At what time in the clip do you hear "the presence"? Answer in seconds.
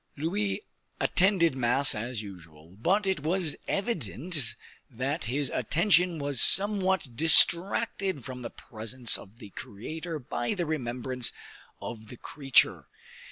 8.41-9.15